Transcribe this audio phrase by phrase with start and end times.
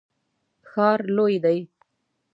[0.69, 1.59] ښار لوی دی